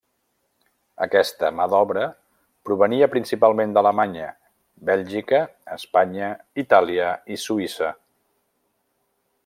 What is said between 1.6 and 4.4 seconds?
d'obra provenia principalment d'Alemanya,